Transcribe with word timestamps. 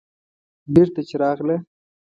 بېرته 0.73 1.01
چې 1.07 1.15
راغله. 1.21 1.57